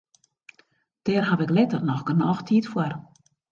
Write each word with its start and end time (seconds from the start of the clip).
Dêr 1.05 1.23
haw 1.29 1.41
ik 1.45 1.55
letter 1.57 1.81
noch 1.89 2.03
genôch 2.07 2.41
tiid 2.47 2.65
foar. 2.71 2.93